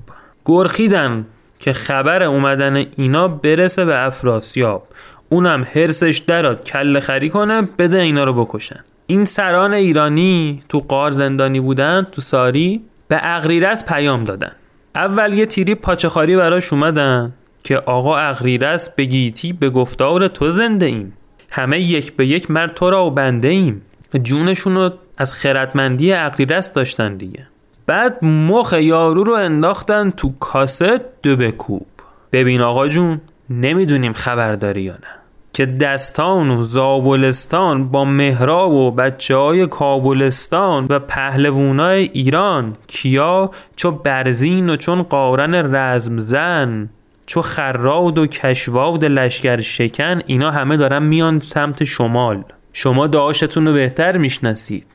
گرخیدن 0.46 1.26
که 1.60 1.74
خبر 1.74 2.24
اومدن 2.24 2.76
اینا 2.76 3.28
برسه 3.28 3.86
به 3.86 4.06
افراسیاب. 4.06 4.88
اونم 5.30 5.68
حرسش 5.74 6.18
دراد 6.18 6.66
کل 6.66 7.00
خری 7.00 7.30
کنه 7.30 7.62
بده 7.62 8.02
اینا 8.02 8.24
رو 8.24 8.34
بکشن. 8.46 8.80
این 9.08 9.26
سران 9.26 9.74
ایرانی 9.74 10.64
تو 10.70 10.80
قار 10.80 11.12
زندانی 11.12 11.60
بودن 11.60 12.08
تو 12.12 12.22
ساری 12.22 12.82
به 13.08 13.20
اغریرس 13.24 13.86
پیام 13.86 14.24
دادن. 14.24 14.52
اول 14.96 15.34
یه 15.34 15.46
تیری 15.46 15.76
پاچخاری 15.76 16.36
براش 16.36 16.74
اومدن 16.74 17.34
که 17.64 17.78
آقا 17.78 18.18
اغریرس 18.18 18.90
به 18.90 19.06
گیتی 19.06 19.54
به 19.54 19.70
گفتار 19.70 20.28
تو 20.28 20.50
زنده 20.50 20.86
ایم. 20.86 21.14
همه 21.50 21.80
یک 21.80 22.16
به 22.16 22.28
یک 22.28 22.52
مرد 22.52 22.74
تو 22.74 22.90
را 22.90 23.06
و 23.06 23.12
بنده 23.12 23.48
ایم. 23.48 23.82
جونشون 24.24 24.76
رو 24.76 24.92
از 25.18 25.34
خردمندی 25.34 26.14
اغریرس 26.14 26.74
داشتن 26.74 27.18
دیگه. 27.18 27.48
بعد 27.86 28.26
مخ 28.26 28.74
یارو 28.74 29.24
رو 29.24 29.34
انداختن 29.34 30.10
تو 30.10 30.34
کاسه 30.40 31.02
دو 31.24 31.36
بکوب. 31.36 31.88
ببین 32.32 32.62
آقا 32.62 32.88
جون 32.88 33.22
نمی‌دونیم 33.50 34.14
خبر 34.14 34.54
داری 34.54 34.82
یا 34.82 34.94
نه. 34.94 35.17
که 35.58 35.66
دستان 35.66 36.50
و 36.50 36.64
زابلستان 36.64 37.90
با 37.90 38.06
مهراب 38.06 38.72
و 38.72 38.92
بچه 38.92 39.36
های 39.36 39.68
کابلستان 39.68 40.86
و 40.90 41.00
پهلوونای 41.00 42.04
ایران 42.14 42.76
کیا 42.88 43.52
چو 43.76 43.92
برزین 43.92 44.70
و 44.70 44.76
چون 44.76 45.04
قارن 45.04 45.76
رزم 45.76 46.18
زن 46.18 46.90
چو 47.26 47.42
خراد 47.42 48.18
و 48.18 48.28
کشواد 48.28 49.06
لشگر 49.06 49.62
شکن 49.62 50.20
اینا 50.26 50.52
همه 50.52 50.78
دارن 50.78 51.04
میان 51.04 51.40
سمت 51.40 51.84
شمال. 51.84 52.44
شما 52.74 53.08
دعاشتون 53.08 53.68
رو 53.68 53.74
بهتر 53.74 54.18
می‌شناسید. 54.18 54.88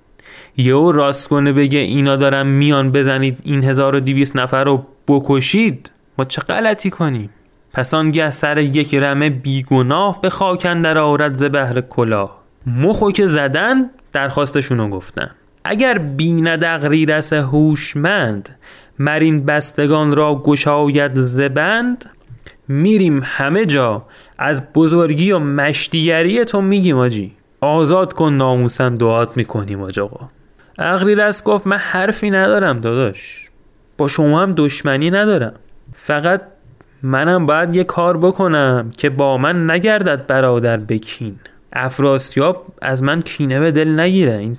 یهو 0.56 0.92
راست 0.92 1.28
کنه 1.28 1.52
بگه 1.52 1.78
اینا 1.78 2.16
دارن 2.16 2.46
میان 2.46 2.92
بزنید 2.92 3.40
این 3.44 3.64
1200 3.64 4.36
نفر 4.36 4.64
رو 4.64 4.86
بکشید 5.08 5.90
ما 6.18 6.24
چه 6.24 6.42
غلطی 6.42 6.90
کنیم؟ 6.90 7.30
پس 7.74 7.94
آنگه 7.94 8.30
سر 8.30 8.58
یک 8.58 8.94
رمه 8.94 9.30
بیگناه 9.30 10.20
به 10.20 10.30
خاک 10.30 10.66
اندر 10.70 10.98
آرد 10.98 11.36
ز 11.36 11.44
بهر 11.44 11.80
کلاه. 11.80 12.42
مخو 12.66 13.10
که 13.10 13.26
زدن 13.26 13.90
درخواستشون 14.12 14.78
رو 14.78 14.88
گفتن. 14.88 15.30
اگر 15.64 15.98
بیند 15.98 16.64
اغریرث 16.64 17.32
هوشمند 17.32 18.56
مرین 18.98 19.44
بستگان 19.44 20.16
را 20.16 20.34
گشاید 20.34 21.14
زبند 21.14 22.10
میریم 22.68 23.20
همه 23.24 23.66
جا. 23.66 24.02
از 24.38 24.72
بزرگی 24.72 25.32
و 25.32 25.38
مشتیگری 25.38 26.44
تو 26.44 26.60
میگیم 26.60 26.98
آجی. 26.98 27.32
آزاد 27.60 28.12
کن 28.12 28.32
ناموسن 28.32 28.96
دعات 28.96 29.36
می‌کنیم 29.36 29.82
آج 29.82 30.00
آقا. 30.00 30.28
اغریرث 30.78 31.42
گفت 31.42 31.66
من 31.66 31.76
حرفی 31.76 32.30
ندارم 32.30 32.80
داداش. 32.80 33.48
با 33.98 34.08
شما 34.08 34.42
هم 34.42 34.54
دشمنی 34.56 35.10
ندارم. 35.10 35.54
فقط 35.94 36.40
منم 37.02 37.46
باید 37.46 37.76
یه 37.76 37.84
کار 37.84 38.16
بکنم 38.16 38.90
که 38.96 39.10
با 39.10 39.38
من 39.38 39.70
نگردد 39.70 40.26
برادر 40.26 40.76
بکین. 40.76 41.36
افراسیاب 41.72 42.66
از 42.82 43.02
من 43.02 43.22
کینه 43.22 43.60
به 43.60 43.70
دل 43.70 44.00
نگیره. 44.00 44.36
این 44.36 44.58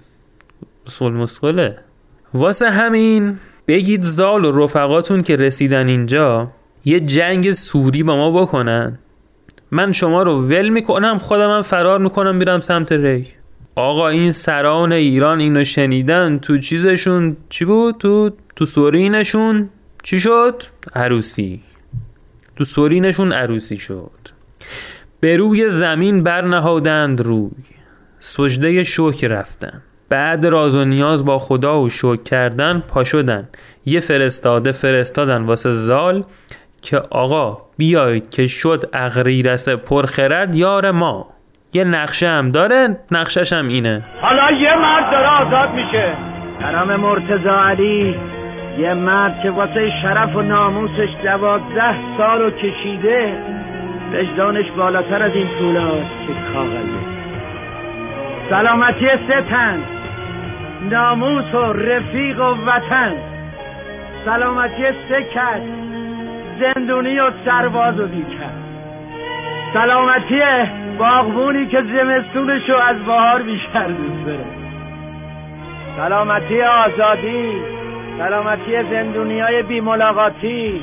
مسخله 1.01 1.77
واسه 2.33 2.69
همین 2.69 3.39
بگید 3.67 4.03
زال 4.03 4.45
و 4.45 4.63
رفقاتون 4.63 5.23
که 5.23 5.35
رسیدن 5.35 5.87
اینجا 5.87 6.51
یه 6.85 6.99
جنگ 6.99 7.51
سوری 7.51 8.03
با 8.03 8.15
ما 8.15 8.41
بکنن. 8.41 8.99
من 9.71 9.91
شما 9.91 10.23
رو 10.23 10.41
ول 10.41 10.69
می‌کنم 10.69 11.17
خودم 11.17 11.61
فرار 11.61 11.99
می‌کنم 11.99 12.35
میرم 12.35 12.61
سمت 12.61 12.91
ری. 12.91 13.27
آقا 13.75 14.07
این 14.07 14.31
سران 14.31 14.91
ایران 14.91 15.39
اینو 15.39 15.63
شنیدن 15.63 16.37
تو 16.37 16.57
چیزشون 16.57 17.37
چی 17.49 17.65
بود؟ 17.65 17.97
تو 17.97 18.29
تو 18.55 18.65
سورینشون 18.65 19.69
چی 20.03 20.19
شد؟ 20.19 20.63
عروسی. 20.95 21.61
تو 22.55 22.63
سورینشون 22.63 23.31
عروسی 23.31 23.77
شد. 23.77 24.11
به 25.19 25.37
روی 25.37 25.69
زمین 25.69 26.23
برنهادند 26.23 27.21
روی. 27.21 27.51
سجده 28.19 28.83
شکر 28.83 29.27
رفتن. 29.27 29.81
بعد 30.09 30.45
راز 30.45 30.75
و 30.75 30.85
نیاز 30.85 31.25
با 31.25 31.39
خدا 31.39 31.81
و 31.81 31.89
شکر 31.89 32.23
کردن 32.23 32.83
پا 32.93 33.03
شدن. 33.03 33.49
یه 33.85 33.99
فرستاده 33.99 34.71
فرستادن 34.71 35.43
واسه 35.43 35.71
زال 35.71 36.23
که 36.81 36.97
آقا 36.97 37.57
بیایید 37.77 38.29
که 38.29 38.47
شد 38.47 38.89
اغریرس 38.93 39.69
پرخرد 39.69 40.55
یار 40.55 40.91
ما. 40.91 41.27
یه 41.73 41.83
نقشه 41.83 42.27
هم 42.27 42.51
داره 42.51 42.97
نقشش 43.11 43.53
هم 43.53 43.67
اینه. 43.67 44.05
حالا 44.21 44.51
یه 44.51 44.75
مرد 44.75 45.11
داره 45.11 45.27
آزاد 45.27 45.75
میشه. 45.75 46.17
کرم 46.61 46.95
مرتزا 46.95 47.63
علی. 47.69 48.32
یه 48.77 48.93
مرد 48.93 49.39
که 49.41 49.51
واسه 49.51 49.91
شرف 50.01 50.35
و 50.35 50.41
ناموسش 50.41 51.09
دوازده 51.23 51.95
سال 52.17 52.41
رو 52.41 52.51
کشیده 52.51 53.33
وجدانش 54.13 54.71
بالاتر 54.71 55.23
از 55.23 55.31
این 55.35 55.47
طولاست 55.59 56.27
که 56.27 56.33
کاغذه. 56.53 57.13
سلامتی 58.49 59.07
سه 59.27 59.41
تن 59.41 59.83
ناموس 60.89 61.53
و 61.53 61.73
رفیق 61.73 62.39
و 62.39 62.55
وطن. 62.65 63.13
سلامتی 64.25 64.83
سه 65.09 65.23
کس 65.23 65.61
زندونی 66.59 67.19
و 67.19 67.31
سرباز 67.45 67.99
و 67.99 68.07
بیکن 68.07 68.53
سلامتی 69.73 70.41
باغبونی 70.97 71.65
که 71.65 71.81
زمستونشو 71.81 72.75
از 72.75 72.95
بهار 73.05 73.41
بیشتر 73.41 73.87
دوست 73.87 74.25
داره. 74.25 74.45
سلامتی 75.97 76.61
آزادی 76.61 77.51
سلامتی 78.17 78.71
زندونی 78.91 79.39
های 79.39 79.63
بی 79.63 79.79
ملاقاتی 79.79 80.81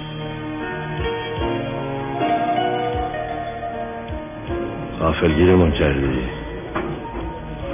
غافلگیرمون 5.00 5.72
کردی 5.72 6.22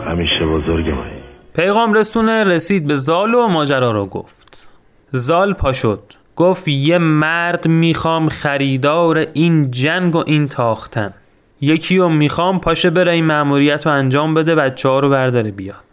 همیشه 0.06 0.46
بزرگ 0.46 0.90
مایی 0.90 1.16
پیغام 1.54 1.94
رسونه 1.94 2.44
رسید 2.44 2.86
به 2.86 2.96
زال 2.96 3.34
و 3.34 3.48
ماجرا 3.48 3.90
رو 3.90 4.06
گفت. 4.06 4.68
زال 5.10 5.52
پا 5.52 5.72
شد. 5.72 6.00
گفت 6.36 6.68
یه 6.68 6.98
مرد 6.98 7.68
می‌خوام 7.68 8.28
خریدار 8.28 9.26
این 9.32 9.70
جنگ 9.70 10.16
و 10.16 10.22
این 10.26 10.48
تاختن. 10.48 11.14
یکی 11.60 11.98
رو 11.98 12.08
می‌خوام 12.08 12.60
پاشه 12.60 12.90
بره 12.90 13.12
این 13.12 13.24
مأموریت 13.24 13.86
رو 13.86 13.92
انجام 13.92 14.34
بده 14.34 14.54
بچه 14.54 14.88
ها 14.88 15.00
رو 15.00 15.08
برداره 15.08 15.50
بیاد. 15.50 15.84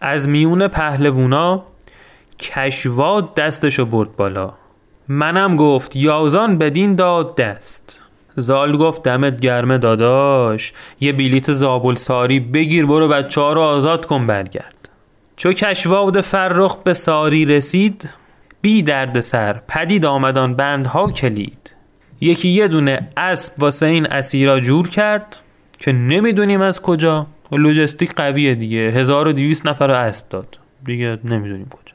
از 0.00 0.28
میون 0.28 0.68
پهلوونا 0.68 1.69
کشواد 2.40 3.34
دستشو 3.34 3.84
برد 3.84 4.16
بالا. 4.16 4.52
منم 5.08 5.56
گفت 5.56 5.96
یازان 5.96 6.58
بدین 6.58 6.94
داد 6.94 7.36
دست. 7.36 8.00
زال 8.34 8.76
گفت 8.76 9.02
دمت 9.02 9.40
گرمه 9.40 9.78
داداش 9.78 10.72
یه 11.00 11.12
بلیت 11.12 11.52
زابل 11.52 11.94
ساری 11.94 12.40
بگیر 12.40 12.86
برو 12.86 13.08
بچه 13.08 13.40
رو 13.40 13.60
آزاد 13.60 14.06
کن 14.06 14.26
برگرد. 14.26 14.88
چو 15.36 15.52
کشواد 15.52 16.20
فرخ 16.20 16.76
به 16.76 16.92
ساری 16.92 17.44
رسید 17.44 18.10
بی 18.60 18.82
درد 18.82 19.20
سر 19.20 19.60
پدید 19.68 20.06
آمدان 20.06 20.54
بندها 20.54 21.10
کلید. 21.10 21.74
یکی 22.20 22.48
یه 22.48 22.68
دونه 22.68 23.08
اسب 23.16 23.62
واسه 23.62 23.86
این 23.86 24.06
اسیرا 24.06 24.60
جور 24.60 24.88
کرد 24.88 25.36
که 25.78 25.92
نمی‌دونیم 25.92 26.60
از 26.60 26.82
کجا. 26.82 27.26
لوجستیک 27.52 28.14
قویه 28.14 28.54
دیگه 28.54 28.78
1200 28.78 29.66
نفر 29.66 29.90
اسب 29.90 30.28
داد. 30.28 30.58
دیگه 30.84 31.18
نمی‌دونیم 31.24 31.68
کجا. 31.68 31.89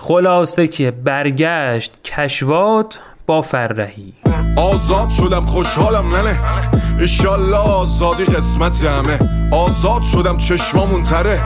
خلاصه 0.00 0.68
که 0.68 0.90
برگشت 0.90 1.92
کشواد 2.04 2.94
با 3.26 3.42
فرهی. 3.42 4.12
آزاد 4.56 5.08
شدم 5.10 5.46
خوشحالم 5.46 6.16
ننه. 6.16 6.40
ایشالله 6.98 7.56
آزادی 7.56 8.24
قسمت 8.24 8.84
همه. 8.84 9.18
آزاد 9.52 10.02
شدم 10.02 10.36
چشمامون 10.36 11.02
تره. 11.02 11.40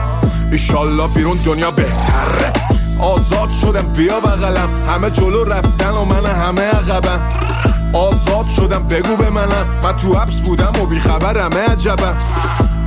ایشالله 0.51 1.07
بیرون 1.07 1.37
دنیا 1.45 1.71
بهتره. 1.71 2.53
آزاد 3.01 3.49
شدم 3.49 3.93
بیا 3.97 4.19
بغلم. 4.19 4.85
همه 4.87 5.09
جلو 5.11 5.43
رفتن 5.43 5.91
و 5.91 6.05
من 6.05 6.25
همه 6.25 6.61
عقبم. 6.61 7.29
آزاد 7.93 8.45
شدم 8.55 8.87
بگو 8.87 9.15
به 9.17 9.29
منم. 9.29 9.79
من 9.83 9.95
تو 9.97 10.13
حبس 10.13 10.39
بودم 10.45 10.71
و 10.81 10.85
بیخبرمه 10.85 11.71
عجبم. 11.71 12.17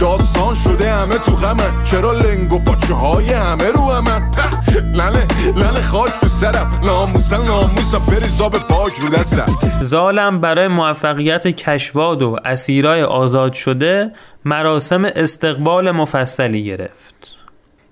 داستان 0.01 0.55
شده 0.55 0.93
همه 0.93 1.19
تو 1.19 1.33
غمن. 1.33 1.83
چرا 1.83 2.13
لنگ 2.13 2.53
و 2.53 2.59
پاچه 2.59 2.95
های 2.95 3.33
همه 3.33 3.71
رو 3.71 3.93
همن؟ 3.93 4.31
لنه 4.81 5.27
لنه 5.57 5.83
خاک 5.83 6.13
تو 6.21 6.29
سرم. 6.29 6.81
ناموسن 6.85 7.45
ناموسم 7.45 7.99
بریزا 8.11 8.49
به 8.49 8.59
پاک 8.59 8.93
رو 8.93 9.09
دستم. 9.09 9.47
زالم 9.81 10.41
برای 10.41 10.69
موفقیت 10.69 11.47
کشواد 11.47 12.23
و 12.23 12.37
اسیرای 12.45 13.03
آزاد 13.03 13.53
شده 13.53 14.11
مراسم 14.45 15.05
استقبال 15.05 15.91
مفصلی 15.91 16.65
گرفت. 16.65 17.33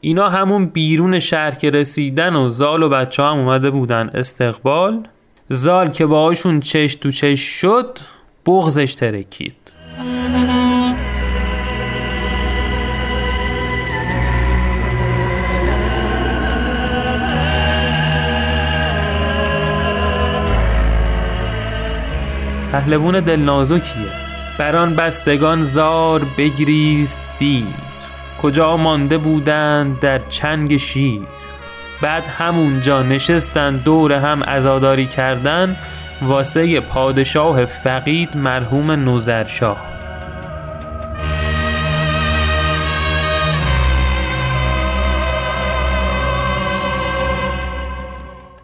اینا 0.01 0.29
همون 0.29 0.67
بیرون 0.67 1.19
شهر 1.19 1.51
که 1.51 1.71
رسیدن 1.71 2.37
و 2.37 2.49
زال 2.49 2.83
و 2.83 2.89
بچه 2.89 3.23
هم 3.23 3.39
اومده 3.39 3.71
بودن 3.71 4.11
استقبال. 4.15 5.09
زال 5.49 5.91
که 5.91 6.07
باهاشون 6.07 6.61
چش 6.61 6.95
تو 6.95 7.11
چش 7.11 7.41
شد 7.41 7.99
بغزش 8.47 8.95
ترکید. 8.95 9.57
پهلوون 22.75 23.21
دل 23.21 23.41
نازکیه. 23.41 24.13
بران 24.59 24.97
بستگان 24.97 25.63
زار 25.65 26.27
بگریست 26.39 27.19
دیر. 27.39 27.67
کجا 28.43 28.77
مانده 28.77 29.19
بودند 29.19 30.01
در 30.01 30.19
چنگ 30.29 30.77
شیر. 30.77 31.23
بعد 32.03 32.23
همونجا 32.23 33.03
نشستن 33.03 33.77
دور 33.77 34.13
هم 34.13 34.43
ازاداری 34.43 35.07
کردن. 35.07 35.77
واسه 36.23 36.81
پادشاه 36.81 37.65
فقید 37.65 38.37
مرحوم 38.37 38.91
نوزرشاه 38.91 39.83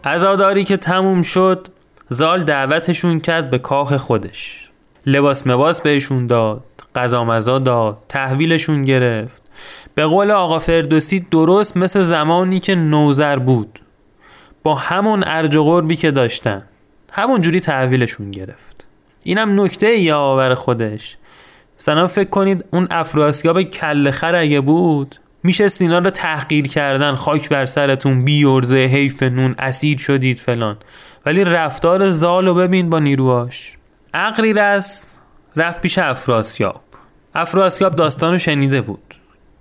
ازاداری 0.03 0.63
که 0.63 0.77
تموم 0.77 1.21
شد 1.21 1.67
زال 2.13 2.43
دعوتشون 2.43 3.19
کرد 3.19 3.49
به 3.49 3.57
کاخ 3.57 3.95
خودش. 3.95 4.69
لباس 5.05 5.47
مباس 5.47 5.81
بهشون 5.81 6.27
داد 6.27 6.63
غذا 6.95 7.23
مزا 7.23 7.59
داد 7.59 7.97
تحویلشون 8.09 8.81
گرفت. 8.81 9.41
به 9.95 10.05
قول 10.05 10.31
آقا 10.31 10.59
فردوسی 10.59 11.19
درست 11.31 11.77
مثل 11.77 12.01
زمانی 12.01 12.59
که 12.59 12.75
نوزر 12.75 13.39
بود. 13.39 13.79
با 14.63 14.75
همون 14.75 15.23
ارج 15.27 15.55
و 15.55 15.63
قربی 15.63 15.95
که 15.95 16.11
داشتن. 16.11 16.63
همون 17.11 17.41
جوری 17.41 17.59
تحویلشون 17.59 18.31
گرفت. 18.31 18.85
اینم 19.23 19.61
نکته 19.61 19.99
یاور 19.99 20.55
خودش. 20.55 21.17
مثلا 21.79 22.07
فکر 22.07 22.29
کنید 22.29 22.65
اون 22.71 22.87
افراسیاب 22.91 23.61
کل 23.61 24.11
خر 24.11 24.35
اگه 24.35 24.61
بود 24.61 25.15
میشه 25.43 25.67
اینا 25.79 25.99
رو 25.99 26.09
تحقیر 26.09 26.67
کردن. 26.67 27.15
خاک 27.15 27.49
بر 27.49 27.65
سرتون 27.65 28.25
بیورزه 28.25 28.75
حیف 28.75 29.23
نون 29.23 29.55
اسیر 29.59 29.97
شدید 29.97 30.39
فلان. 30.39 30.77
ولی 31.25 31.43
رفتار 31.43 32.09
زال 32.09 32.45
رو 32.47 32.53
ببین 32.53 32.89
با 32.89 32.99
نیروهاش. 32.99 33.77
عقلی 34.13 34.53
رست 34.53 35.19
رفت 35.55 35.81
پیش 35.81 35.97
افراسیاب. 35.97 36.81
افراسیاب 37.35 37.95
داستانو 37.95 38.37
شنیده 38.37 38.81
بود. 38.81 39.15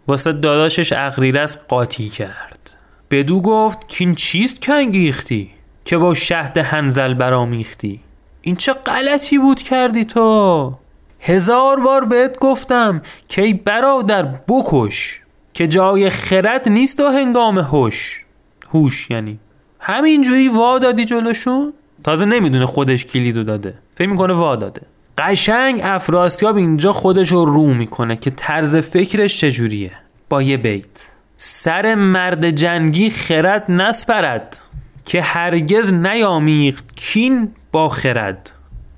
واسه 0.08 0.32
داداشش 0.32 0.92
اقریرس 0.92 1.56
قاطی 1.56 2.08
کرد. 2.08 2.70
بدو 3.10 3.40
گفت 3.40 3.88
کین 3.88 4.14
چیست 4.14 4.60
که 4.60 4.72
انگیختی؟ 4.72 5.50
که 5.84 5.98
با 5.98 6.14
شهد 6.14 6.58
هنزل 6.58 7.14
برامیختی 7.14 8.00
این 8.42 8.56
چه 8.56 8.72
غلطی 8.72 9.38
بود 9.38 9.62
کردی 9.62 10.04
تو؟ 10.04 10.74
هزار 11.20 11.80
بار 11.80 12.04
بهت 12.04 12.38
گفتم 12.38 13.02
که 13.28 13.42
ای 13.42 13.52
برادر 13.52 14.22
بکش 14.22 15.20
که 15.54 15.68
جای 15.68 16.10
خرد 16.10 16.68
نیست 16.68 17.00
و 17.00 17.08
هنگام 17.08 17.58
هوش 17.58 18.24
هوش 18.72 19.10
یعنی. 19.10 19.38
همینجوری 19.80 20.48
وا 20.48 20.78
دادی 20.78 21.04
جلوشون؟ 21.04 21.72
تازه 22.04 22.24
نمی‌دونه 22.24 22.66
خودش 22.66 23.06
کلیدو 23.06 23.42
داده. 23.44 23.74
فکر 23.94 24.08
می‌کنه 24.08 24.32
وا 24.32 24.56
داده. 24.56 24.80
قشنگ 25.18 25.80
افراسیاب 25.84 26.56
اینجا 26.56 26.92
خودش 26.92 27.32
رو 27.32 27.44
رو 27.44 27.66
می‌کنه 27.74 28.16
که 28.16 28.30
طرز 28.30 28.76
فکرش 28.76 29.40
چجوریه. 29.40 29.92
با 30.28 30.42
یه 30.42 30.56
بیت. 30.56 31.12
سر 31.36 31.94
مرد 31.94 32.50
جنگی 32.50 33.10
خرد 33.10 33.70
نسپرد 33.70 34.58
که 35.04 35.22
هرگز 35.22 35.92
نیامیخت 35.92 36.96
کین 36.96 37.52
با 37.72 37.88
خرد. 37.88 38.52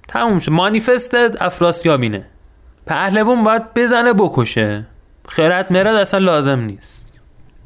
تموم 0.09 0.39
شد. 0.39 0.53
مانیفست 0.53 1.15
افراسیابینه 1.41 2.27
پهلوان 2.87 3.43
باید 3.43 3.75
بزنه 3.75 4.13
بکشه. 4.13 4.87
خرد 5.29 5.73
مرد 5.73 5.87
اصلا 5.87 6.21
لازم 6.21 6.61
نیست. 6.61 7.13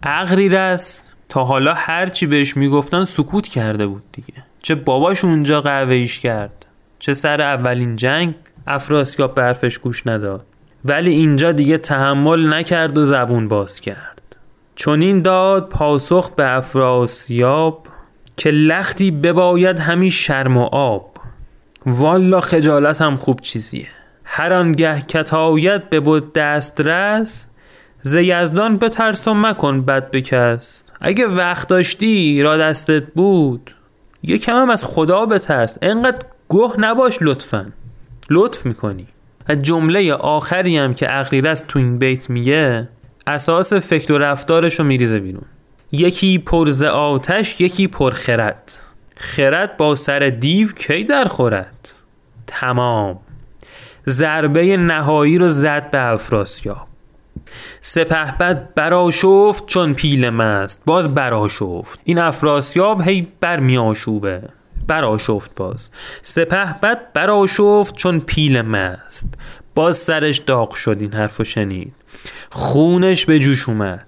اغریرس 0.02 1.05
تا 1.28 1.44
حالا 1.44 1.74
هرچی 1.74 2.26
بهش 2.26 2.56
می‌گفتن 2.56 3.04
سکوت 3.04 3.48
کرده 3.48 3.86
بود 3.86 4.02
دیگه. 4.12 4.34
چه 4.62 4.74
باباش 4.74 5.24
اونجا 5.24 5.60
قهوهیش 5.60 6.20
کرد 6.20 6.66
چه 6.98 7.14
سر 7.14 7.40
اولین 7.40 7.96
جنگ 7.96 8.34
افراسیاب 8.66 9.34
به 9.34 9.42
حرفش 9.42 9.78
گوش 9.78 10.06
نداد. 10.06 10.46
ولی 10.84 11.10
اینجا 11.10 11.52
دیگه 11.52 11.78
تحمل 11.78 12.54
نکرد 12.54 12.98
و 12.98 13.04
زبون 13.04 13.48
باز 13.48 13.80
کرد. 13.80 14.22
چون 14.74 15.02
این 15.02 15.22
داد 15.22 15.68
پاسخ 15.68 16.30
به 16.30 16.56
افراسیاب 16.56 17.86
که 18.36 18.50
لختی 18.50 19.10
بباید 19.10 19.78
همی 19.78 20.10
شرم 20.10 20.56
و 20.56 20.62
آب. 20.72 21.16
والا 21.86 22.40
خجالت 22.40 23.02
هم 23.02 23.16
خوب 23.16 23.40
چیزیه. 23.40 23.88
هر 24.24 24.52
آنگه 24.52 25.00
کتایت 25.00 25.88
به 25.88 26.00
بود 26.00 26.32
دسترس 26.32 27.48
ز 28.02 28.14
یزدان 28.14 28.78
بترس 28.78 29.28
و 29.28 29.34
مکن 29.34 29.82
بد 29.82 30.10
به 30.10 30.20
کس. 30.20 30.82
اگه 31.00 31.26
وقت 31.26 31.68
داشتی 31.68 32.42
را 32.42 32.56
دستت 32.56 33.02
بود. 33.14 33.74
یکم 34.22 34.56
هم 34.56 34.70
از 34.70 34.84
خدا 34.84 35.26
بترس. 35.26 35.78
انقدر 35.82 36.26
گه 36.50 36.80
نباش 36.80 37.18
لطفا. 37.20 37.72
لطف 38.30 38.66
می‌کنی. 38.66 39.06
و 39.48 39.54
جمله 39.54 40.12
آخری 40.12 40.76
هم 40.76 40.94
که 40.94 41.18
اغریرس 41.18 41.64
تو 41.68 41.78
این 41.78 41.98
بیت 41.98 42.30
میگه 42.30 42.88
اساس 43.26 43.72
فکر 43.72 44.12
و 44.12 44.18
رفتارش 44.18 44.78
رو 44.78 44.84
میریزه 44.84 45.20
بیرون. 45.20 45.44
یکی 45.92 46.38
پرز 46.38 46.82
آتش 46.82 47.60
یکی 47.60 47.86
پر 47.86 48.10
خرد. 48.10 48.72
خرد 49.16 49.76
با 49.76 49.94
سر 49.94 50.18
دیو 50.18 50.72
کی 50.72 51.04
در 51.04 51.24
خورد؟ 51.24 51.92
تمام. 52.46 53.18
ضربه 54.08 54.76
نهایی 54.76 55.38
رو 55.38 55.48
زد 55.48 55.90
به 55.90 56.02
افراسیاب. 56.02 56.85
سپهبد 57.80 58.74
براشفت 58.74 59.66
چون 59.66 59.94
پیل 59.94 60.30
مست. 60.30 60.82
باز 60.86 61.14
براشفت 61.14 62.00
این 62.04 62.18
افراسیاب 62.18 63.00
هی 63.00 63.28
برمی 63.40 63.78
آشوبه. 63.78 64.42
براشفت 64.86 65.50
باز. 65.56 65.90
سپهبد 66.22 67.12
براشفت 67.14 67.96
چون 67.96 68.20
پیل 68.20 68.62
مست. 68.62 69.34
باز 69.74 69.96
سرش 69.96 70.38
داغ 70.38 70.74
شد 70.74 70.96
این 71.00 71.12
حرفو 71.12 71.44
شنید. 71.44 71.92
خونش 72.50 73.26
به 73.26 73.38
جوش 73.38 73.68
اومد. 73.68 74.06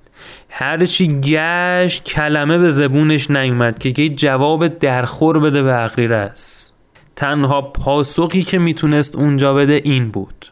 هرچی 0.49 1.21
گشت 1.21 2.05
کلمه 2.05 2.59
به 2.59 2.71
زبونش 2.71 3.31
نیومد 3.31 3.79
که 3.79 3.93
که 3.93 4.09
جواب 4.09 4.69
درخور 4.69 5.39
بده 5.39 5.63
به 5.63 5.85
اغریرس 5.85 6.73
تنها 7.17 7.63
پاسخی 7.63 8.43
که 8.43 8.59
می‌تونست 8.59 9.17
اونجا 9.17 9.55
بده 9.55 9.81
این 9.85 10.11
بود. 10.11 10.47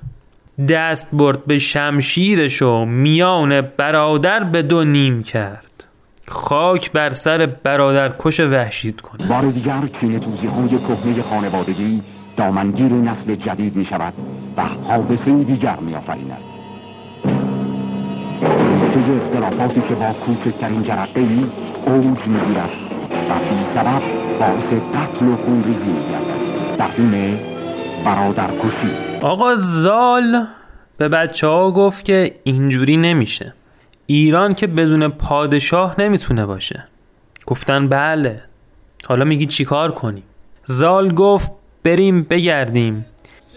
دست 0.69 1.09
برد 1.12 1.45
به 1.45 1.59
شمشیرش 1.59 2.62
و 2.62 2.85
میان 2.85 3.61
برادر 3.61 4.45
به 4.45 4.62
دو 4.62 4.85
نیم 4.85 5.23
کرد. 5.23 5.85
خاک 6.29 6.92
بر 6.92 7.11
سر 7.11 7.47
برادر 7.47 8.12
کش 8.19 8.40
وحشید 8.40 9.01
کنه. 9.01 9.29
بار 9.29 9.42
دیگر 9.42 9.81
کینه 10.01 10.19
توزی 10.19 10.47
های 10.47 10.69
کهنه 10.69 11.23
خانوادگی 11.23 12.03
دامنگیر 12.37 12.92
نسل 12.92 13.35
جدید 13.35 13.77
می 13.77 13.85
شود 13.85 14.12
و 14.57 14.62
حادثه 14.62 15.45
دیگر 15.45 15.77
می 15.77 15.95
آفریند. 15.95 16.42
نتیجه 18.83 19.25
اختلافاتی 19.25 19.81
که 19.88 19.95
با 19.95 20.12
کوچکترین 20.12 20.83
جرقه 20.83 21.21
ای 21.21 21.45
اوج 21.87 22.27
می 22.27 22.38
گیرد 22.47 22.71
و 23.31 23.35
بی 23.38 23.64
سبب 23.75 24.03
باعث 24.40 24.83
قتل 24.95 25.27
و 25.27 25.37
خونریزی 25.37 25.90
می 25.90 26.11
گردد. 26.11 26.79
در 26.79 27.56
برادر 28.07 28.49
کشی. 28.49 29.21
آقا 29.21 29.57
زال 29.57 30.47
به 30.99 31.09
بچه 31.09 31.47
ها 31.47 31.71
گفت 31.71 32.05
که 32.05 32.35
اینجوری 32.45 32.97
نمیشه. 32.97 33.55
ایران 34.07 34.55
که 34.55 34.66
بدون 34.66 35.09
پادشاه 35.09 35.95
نمی‌تونه 35.99 36.47
باشه. 36.47 36.85
گفتن 37.47 37.88
بله. 37.88 38.42
حالا 39.09 39.25
میگی 39.25 39.47
چیکار 39.47 39.92
کنیم 39.92 40.23
زال 40.64 41.14
گفت 41.14 41.53
بریم 41.83 42.23
بگردیم. 42.23 43.07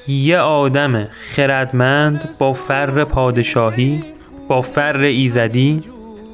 یه 0.08 0.40
آدم 0.40 1.04
خردمند 1.06 2.30
با 2.40 2.54
فر 2.54 3.04
پادشاهی 3.04 4.04
با 4.48 4.62
فر 4.62 4.98
ایزدی 4.98 5.82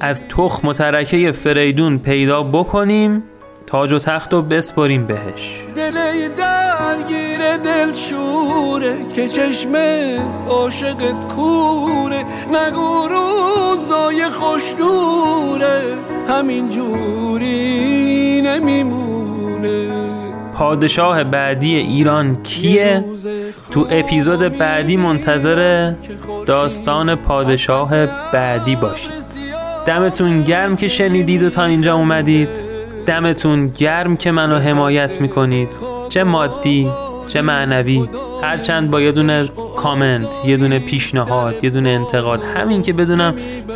از 0.00 0.28
تخم 0.28 0.68
و 0.68 0.72
ترکه 0.72 1.32
فریدون 1.32 1.98
پیدا 1.98 2.42
بکنیم 2.42 3.22
تاج 3.66 3.92
و 3.92 3.98
تخت 3.98 4.32
رو 4.32 4.42
بسپریم 4.42 5.06
بهش. 5.06 5.64
دل 5.76 5.96
درگیر 6.96 7.56
دل 7.56 7.92
شوره 7.92 8.96
که 9.14 9.28
چشم 9.28 9.72
عاشقت 10.48 11.34
کوره 11.34 12.24
نگو 12.52 13.08
روزای 13.08 14.24
خوش 14.30 14.74
دوره 14.78 15.82
همین 16.28 16.68
جوری 16.68 18.42
نمیمونه. 18.44 19.88
پادشاه 20.54 21.24
بعدی 21.24 21.74
ایران 21.74 22.42
کیه؟ 22.42 23.04
تو 23.70 23.86
اپیزود 23.90 24.58
بعدی 24.58 24.96
منتظر 24.96 25.92
داستان 26.46 27.14
پادشاه 27.14 28.06
بعدی 28.32 28.76
باشید 28.76 29.12
دمتون 29.86 30.42
گرم 30.42 30.76
که 30.76 30.88
شنیدید 30.88 31.42
و 31.42 31.50
تا 31.50 31.64
اینجا 31.64 31.94
اومدید. 31.94 32.48
دمتون 33.06 33.66
گرم 33.66 34.16
که 34.16 34.30
منو 34.30 34.58
حمایت 34.58 35.20
می‌کنید. 35.20 35.85
چه 36.08 36.24
مادی 36.24 36.90
چه 37.28 37.42
معنوی 37.42 38.08
هرچند 38.42 38.90
با 38.90 39.00
یه 39.00 39.12
دونه 39.12 39.48
کامنت 39.76 40.28
یه 40.44 40.56
دونه 40.56 40.78
پیشنهاد 40.78 41.64
یه 41.64 41.70
دونه 41.70 41.88
انتقاد 41.88 42.42
همین 42.56 42.82
که 42.82 42.92
بدونم 42.92 43.34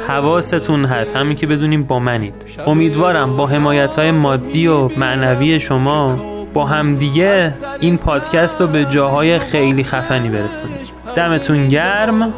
حواستون 0.08 0.84
هست 0.84 1.16
همین 1.16 1.36
که 1.36 1.46
بدونیم 1.46 1.82
با 1.82 1.98
منید. 1.98 2.34
امیدوارم 2.66 3.36
با 3.36 3.46
حمایت 3.46 3.96
های 3.96 4.10
مادی 4.10 4.66
و 4.66 4.88
معنوی 4.98 5.60
شما 5.60 6.16
با 6.54 6.64
همدیگه 6.64 7.54
این 7.80 7.96
پادکست 7.96 8.60
رو 8.60 8.66
به 8.66 8.84
جاهای 8.84 9.38
خیلی 9.38 9.84
خفنی 9.84 10.28
برسونید 10.28 10.90
دمتون 11.16 11.68
گرم. 11.68 12.34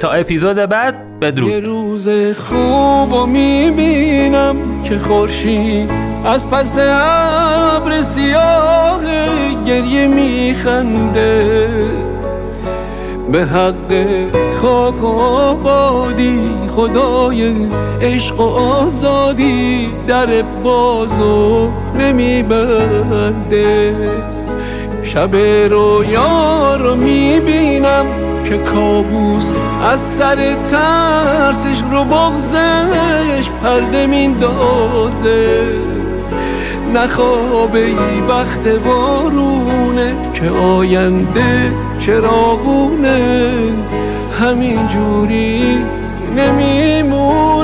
تا 0.00 0.10
اپیزود 0.10 0.56
بعد 0.56 0.94
یه 0.94 1.00
بدرود 1.20 1.64
روز 1.64 2.08
خوب 2.38 3.12
و 3.12 3.26
می‌بینم 3.26 4.82
که 4.82 4.98
خورشید 4.98 6.13
از 6.24 6.48
پس 6.50 6.78
ابر 6.78 8.02
سیاه 8.02 9.00
گریه 9.66 10.06
میخنده 10.06 11.68
به 13.32 13.44
حق 13.44 13.94
خاک 14.62 15.02
و 15.02 15.06
آبادی 15.06 16.40
خدای 16.76 17.54
عشق 18.00 18.40
و 18.40 18.42
آزادی 18.42 19.92
در 20.06 20.42
بازو 20.42 21.68
نمیبنده 21.98 23.94
شب 25.02 25.36
رویا 25.70 26.76
رو 26.76 26.94
می‌بینم 26.94 28.06
که 28.48 28.58
کابوس 28.58 29.56
از 29.82 30.00
سر 30.18 30.56
ترسش 30.70 31.82
رو 31.90 32.04
بغزش 32.04 33.50
پرده 33.62 34.06
میندازه 34.06 35.93
نخوابه 36.92 37.78
ای 37.78 38.20
وقت 38.28 38.68
بارونه 38.68 40.14
که 40.32 40.50
آینده 40.50 41.72
چراغونه. 41.98 43.20
همین 44.40 44.88
جوری 44.88 45.78
نمیمونه. 46.36 47.63